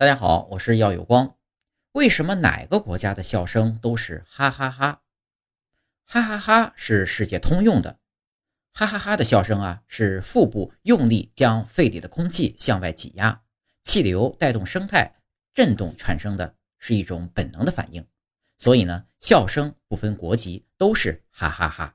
[0.00, 1.36] 大家好，我是耀有光，
[1.92, 5.02] 为什么哪个国家的笑声都是哈哈哈，
[6.06, 7.98] 哈哈哈是世界通用的，
[8.72, 13.42] 哈哈哈的笑声啊，是腹部用力将肺里的空气向外挤压，
[13.82, 15.16] 气流带动生态
[15.52, 18.06] 震动产生的是一种本能的反应，
[18.56, 21.94] 所以呢，笑声不分国籍都是哈哈哈。